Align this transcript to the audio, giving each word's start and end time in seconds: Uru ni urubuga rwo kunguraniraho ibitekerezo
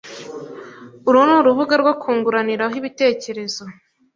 Uru 1.07 1.19
ni 1.27 1.33
urubuga 1.39 1.73
rwo 1.81 1.93
kunguraniraho 2.01 2.73
ibitekerezo 2.81 3.63